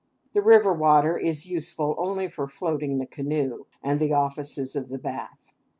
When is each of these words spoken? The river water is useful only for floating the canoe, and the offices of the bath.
The 0.33 0.41
river 0.41 0.73
water 0.73 1.15
is 1.15 1.45
useful 1.45 1.93
only 1.99 2.27
for 2.27 2.47
floating 2.47 2.97
the 2.97 3.05
canoe, 3.05 3.65
and 3.83 3.99
the 3.99 4.13
offices 4.13 4.75
of 4.75 4.89
the 4.89 4.97
bath. 4.97 5.53